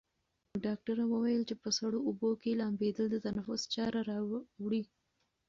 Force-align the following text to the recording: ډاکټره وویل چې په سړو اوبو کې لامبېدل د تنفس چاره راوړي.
ډاکټره 0.65 1.03
وویل 1.13 1.41
چې 1.49 1.55
په 1.61 1.69
سړو 1.77 1.99
اوبو 2.07 2.29
کې 2.41 2.57
لامبېدل 2.59 3.05
د 3.11 3.15
تنفس 3.25 3.61
چاره 3.73 3.99
راوړي. 4.09 4.83